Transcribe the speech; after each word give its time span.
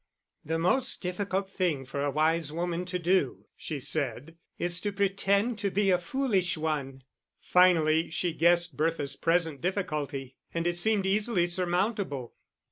"The 0.43 0.57
most 0.57 0.99
difficult 1.03 1.47
thing 1.47 1.85
for 1.85 2.01
a 2.01 2.09
wise 2.09 2.51
woman 2.51 2.85
to 2.85 2.97
do," 2.97 3.45
she 3.55 3.79
said, 3.79 4.35
"is 4.57 4.81
to 4.81 4.91
pretend 4.91 5.59
to 5.59 5.69
be 5.69 5.91
a 5.91 5.99
foolish 5.99 6.57
one!" 6.57 7.03
Finally, 7.39 8.09
she 8.09 8.33
guessed 8.33 8.75
Bertha's 8.75 9.15
present 9.15 9.61
difficulty; 9.61 10.37
and 10.55 10.65
it 10.65 10.79
seemed 10.79 11.05
easily 11.05 11.45
surmountable. 11.45 12.33